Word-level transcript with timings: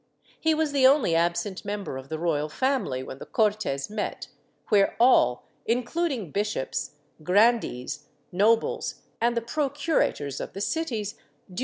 He 0.39 0.55
was 0.55 0.71
the 0.71 0.87
only 0.87 1.13
absent 1.13 1.63
member 1.63 1.95
of 1.95 2.09
the 2.09 2.17
royal 2.17 2.49
family 2.49 3.03
w^hen 3.03 3.19
the 3.19 3.25
Cortes 3.27 3.87
met, 3.87 4.29
where 4.69 4.95
all, 4.99 5.45
including 5.67 6.31
bishops, 6.31 6.95
grandees, 7.21 8.07
nobles 8.31 9.03
and 9.21 9.37
the 9.37 9.41
procurators 9.41 10.39
1 10.39 10.47
Koska 10.49 10.59
Vayo, 10.59 10.77
III, 10.77 11.03
3S0. 11.55 11.59